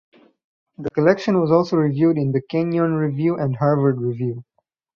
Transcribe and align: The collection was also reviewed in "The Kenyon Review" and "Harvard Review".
The 0.79 0.89
collection 0.89 1.39
was 1.39 1.51
also 1.51 1.77
reviewed 1.77 2.17
in 2.17 2.31
"The 2.31 2.41
Kenyon 2.41 2.95
Review" 2.95 3.35
and 3.37 3.55
"Harvard 3.57 4.01
Review". 4.01 4.43